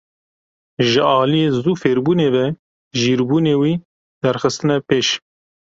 [0.89, 2.45] Ji aliyê zûfêrbûnê ve
[2.99, 3.73] jîrbûnê wî
[4.21, 5.07] derdixiste pêş.